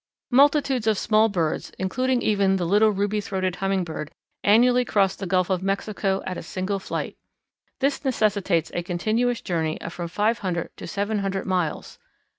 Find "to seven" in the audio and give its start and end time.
10.77-11.19